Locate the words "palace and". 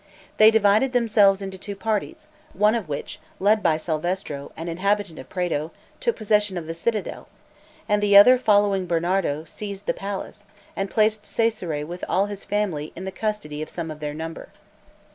9.93-10.89